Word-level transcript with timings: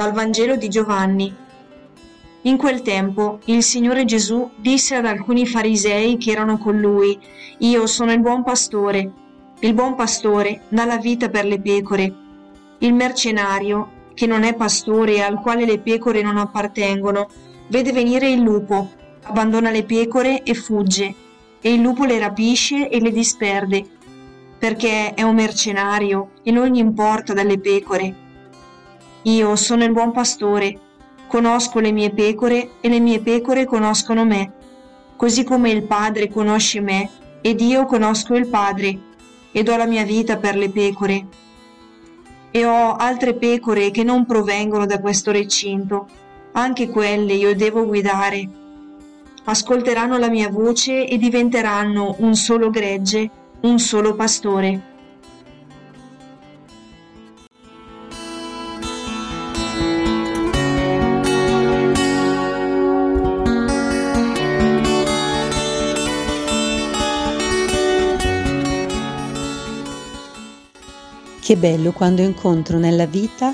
Dal 0.00 0.12
Vangelo 0.12 0.56
di 0.56 0.70
Giovanni. 0.70 1.30
In 2.44 2.56
quel 2.56 2.80
tempo 2.80 3.38
il 3.44 3.62
Signore 3.62 4.06
Gesù 4.06 4.50
disse 4.56 4.94
ad 4.94 5.04
alcuni 5.04 5.44
farisei 5.44 6.16
che 6.16 6.30
erano 6.30 6.56
con 6.56 6.80
lui, 6.80 7.18
Io 7.58 7.86
sono 7.86 8.10
il 8.10 8.20
buon 8.20 8.42
pastore. 8.42 9.12
Il 9.58 9.74
buon 9.74 9.96
pastore 9.96 10.62
dà 10.70 10.86
la 10.86 10.96
vita 10.96 11.28
per 11.28 11.44
le 11.44 11.60
pecore. 11.60 12.14
Il 12.78 12.94
mercenario, 12.94 14.08
che 14.14 14.26
non 14.26 14.42
è 14.42 14.54
pastore 14.54 15.16
e 15.16 15.20
al 15.20 15.38
quale 15.38 15.66
le 15.66 15.78
pecore 15.80 16.22
non 16.22 16.38
appartengono, 16.38 17.28
vede 17.68 17.92
venire 17.92 18.30
il 18.30 18.40
lupo, 18.40 18.92
abbandona 19.24 19.70
le 19.70 19.84
pecore 19.84 20.42
e 20.44 20.54
fugge, 20.54 21.14
e 21.60 21.74
il 21.74 21.82
lupo 21.82 22.06
le 22.06 22.18
rapisce 22.18 22.88
e 22.88 23.00
le 23.02 23.10
disperde, 23.10 23.84
perché 24.58 25.12
è 25.12 25.20
un 25.20 25.34
mercenario 25.34 26.30
e 26.42 26.50
non 26.52 26.68
gli 26.68 26.78
importa 26.78 27.34
delle 27.34 27.58
pecore 27.58 28.28
io 29.22 29.54
sono 29.56 29.84
il 29.84 29.92
buon 29.92 30.12
pastore, 30.12 30.78
conosco 31.26 31.78
le 31.78 31.92
mie 31.92 32.10
pecore 32.10 32.70
e 32.80 32.88
le 32.88 33.00
mie 33.00 33.20
pecore 33.20 33.66
conoscono 33.66 34.24
me, 34.24 34.52
così 35.16 35.44
come 35.44 35.70
il 35.70 35.82
Padre 35.82 36.30
conosce 36.30 36.80
me 36.80 37.08
ed 37.42 37.60
io 37.60 37.84
conosco 37.84 38.34
il 38.34 38.46
Padre 38.46 38.98
e 39.52 39.62
do 39.62 39.76
la 39.76 39.86
mia 39.86 40.04
vita 40.04 40.36
per 40.38 40.56
le 40.56 40.70
pecore. 40.70 41.26
E 42.50 42.64
ho 42.64 42.94
altre 42.96 43.34
pecore 43.34 43.90
che 43.90 44.02
non 44.02 44.26
provengono 44.26 44.86
da 44.86 45.00
questo 45.00 45.30
recinto, 45.30 46.06
anche 46.52 46.88
quelle 46.88 47.34
io 47.34 47.54
devo 47.54 47.84
guidare. 47.86 48.48
Ascolteranno 49.44 50.18
la 50.18 50.28
mia 50.28 50.48
voce 50.48 51.06
e 51.06 51.16
diventeranno 51.16 52.16
un 52.18 52.34
solo 52.34 52.70
gregge, 52.70 53.30
un 53.60 53.78
solo 53.78 54.14
pastore. 54.14 54.89
Che 71.50 71.56
bello 71.56 71.90
quando 71.90 72.22
incontro 72.22 72.78
nella 72.78 73.06
vita 73.06 73.52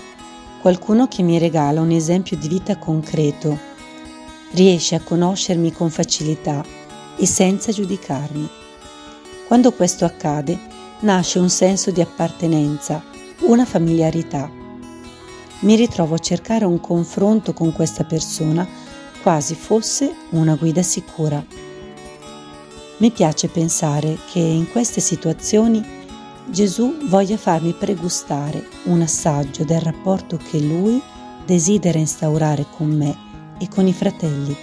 qualcuno 0.61 1.09
che 1.09 1.23
mi 1.23 1.39
regala 1.39 1.81
un 1.81 1.91
esempio 1.91 2.37
di 2.37 2.47
vita 2.47 2.77
concreto, 2.77 3.59
riesce 4.51 4.97
a 4.97 5.01
conoscermi 5.01 5.73
con 5.73 5.89
facilità 5.89 6.63
e 7.17 7.25
senza 7.25 7.73
giudicarmi. 7.73 8.47
Quando 9.47 9.73
questo 9.73 10.05
accade, 10.05 10.59
nasce 11.01 11.39
un 11.39 11.49
senso 11.49 11.91
di 11.91 12.03
appartenenza, 12.03 13.03
una 13.45 13.65
familiarità. 13.65 14.51
Mi 15.61 15.75
ritrovo 15.75 16.17
a 16.17 16.19
cercare 16.19 16.67
un 16.67 16.79
confronto 16.81 17.55
con 17.55 17.73
questa 17.73 18.05
persona 18.05 18.69
quasi 19.23 19.55
fosse 19.55 20.15
una 20.33 20.55
guida 20.55 20.83
sicura. 20.83 21.43
Mi 22.99 23.11
piace 23.11 23.49
pensare 23.49 24.19
che 24.31 24.41
in 24.41 24.71
queste 24.71 25.01
situazioni 25.01 26.05
Gesù 26.49 26.95
voglia 27.09 27.37
farmi 27.37 27.73
pregustare 27.73 28.65
un 28.85 29.01
assaggio 29.01 29.65
del 29.65 29.81
rapporto 29.81 30.37
che 30.37 30.61
Lui 30.61 31.03
desidera 31.45 31.99
instaurare 31.99 32.67
con 32.77 32.89
me 32.89 33.17
e 33.59 33.69
con 33.69 33.89
i 33.89 33.93
fratelli. 33.93 34.57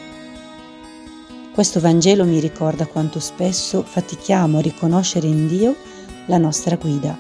Questo 1.53 1.81
Vangelo 1.81 2.23
mi 2.23 2.39
ricorda 2.39 2.87
quanto 2.87 3.19
spesso 3.19 3.83
fatichiamo 3.83 4.59
a 4.59 4.61
riconoscere 4.61 5.27
in 5.27 5.47
Dio 5.47 5.75
la 6.27 6.37
nostra 6.37 6.77
guida 6.77 7.19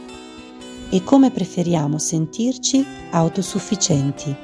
e 0.89 1.03
come 1.03 1.29
preferiamo 1.29 1.97
sentirci 1.97 2.85
autosufficienti. 3.11 4.35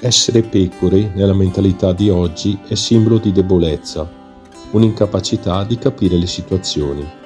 Essere 0.00 0.40
pecore 0.42 1.12
nella 1.14 1.34
mentalità 1.34 1.92
di 1.92 2.08
oggi 2.08 2.58
è 2.66 2.74
simbolo 2.74 3.18
di 3.18 3.30
debolezza, 3.30 4.10
un'incapacità 4.70 5.64
di 5.64 5.76
capire 5.76 6.16
le 6.16 6.26
situazioni. 6.26 7.19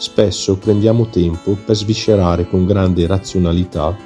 Spesso 0.00 0.56
prendiamo 0.56 1.08
tempo 1.08 1.56
per 1.56 1.74
sviscerare 1.74 2.48
con 2.48 2.64
grande 2.64 3.04
razionalità 3.08 3.96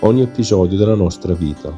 ogni 0.00 0.22
episodio 0.22 0.78
della 0.78 0.94
nostra 0.94 1.34
vita, 1.34 1.76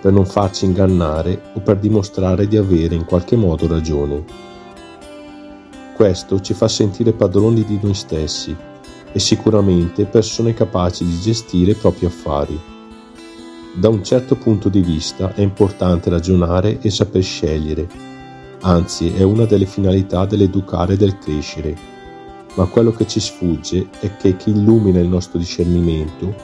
per 0.00 0.12
non 0.12 0.24
farci 0.24 0.66
ingannare 0.66 1.50
o 1.54 1.60
per 1.60 1.78
dimostrare 1.78 2.46
di 2.46 2.56
avere 2.56 2.94
in 2.94 3.04
qualche 3.04 3.34
modo 3.34 3.66
ragione. 3.66 4.24
Questo 5.96 6.40
ci 6.40 6.54
fa 6.54 6.68
sentire 6.68 7.12
padroni 7.12 7.64
di 7.64 7.76
noi 7.82 7.94
stessi 7.94 8.54
e 9.10 9.18
sicuramente 9.18 10.04
persone 10.04 10.54
capaci 10.54 11.04
di 11.04 11.18
gestire 11.18 11.72
i 11.72 11.74
propri 11.76 12.06
affari. 12.06 12.56
Da 13.74 13.88
un 13.88 14.04
certo 14.04 14.36
punto 14.36 14.68
di 14.68 14.80
vista 14.80 15.34
è 15.34 15.40
importante 15.40 16.08
ragionare 16.08 16.78
e 16.80 16.88
saper 16.90 17.22
scegliere, 17.24 17.88
anzi 18.60 19.12
è 19.12 19.24
una 19.24 19.44
delle 19.44 19.66
finalità 19.66 20.24
dell'educare 20.24 20.92
e 20.92 20.96
del 20.96 21.18
crescere 21.18 21.94
ma 22.56 22.64
quello 22.66 22.90
che 22.90 23.06
ci 23.06 23.20
sfugge 23.20 23.88
è 24.00 24.16
che 24.16 24.36
chi 24.36 24.50
illumina 24.50 24.98
il 24.98 25.08
nostro 25.08 25.38
discernimento, 25.38 26.34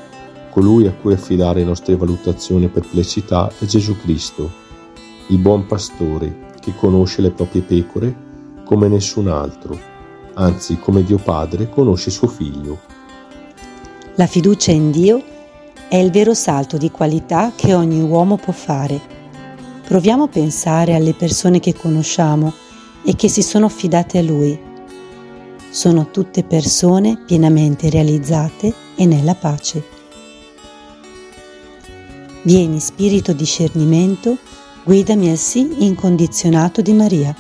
colui 0.51 0.87
a 0.87 0.93
cui 0.93 1.15
affidare 1.15 1.61
le 1.61 1.67
nostre 1.67 1.97
valutazioni 1.97 2.65
e 2.65 2.69
perplessità, 2.69 3.51
è 3.59 3.65
Gesù 3.65 3.97
Cristo, 3.97 4.51
il 5.29 5.39
buon 5.39 5.67
pastore 5.67 6.51
che 6.61 6.75
conosce 6.77 7.23
le 7.23 7.31
proprie 7.31 7.63
pecore 7.63 8.15
come 8.65 8.89
nessun 8.89 9.29
altro, 9.29 9.79
anzi 10.35 10.79
come 10.79 11.03
Dio 11.03 11.19
Padre 11.19 11.71
conosce 11.71 12.11
suo 12.11 12.29
figlio. 12.29 12.81
La 14.17 14.27
fiducia 14.27 14.71
in 14.71 14.91
Dio 14.91 15.23
è 15.89 15.97
il 15.97 16.11
vero 16.11 16.35
salto 16.35 16.77
di 16.77 16.91
qualità 16.91 17.53
che 17.57 17.73
ogni 17.73 18.03
uomo 18.03 18.37
può 18.37 18.53
fare. 18.53 19.01
Proviamo 19.87 20.25
a 20.25 20.29
pensare 20.29 20.95
alle 20.95 21.15
persone 21.15 21.59
che 21.59 21.75
conosciamo 21.75 22.53
e 23.03 23.17
che 23.17 23.29
si 23.29 23.43
sono 23.43 23.67
affidate 23.67 24.19
a 24.19 24.23
Lui 24.23 24.71
sono 25.73 26.11
tutte 26.11 26.45
persone 26.45 27.17
pienamente 27.27 27.89
realizzate 27.89 28.73
e 28.95 29.07
nella 29.07 29.35
pace. 29.35 29.83
Vieni 32.43 32.79
Spirito 32.79 33.33
discernimento, 33.33 34.37
guidami 34.85 35.31
al 35.31 35.39
sì 35.39 35.85
incondizionato 35.85 36.83
di 36.83 36.93
Maria. 36.93 37.35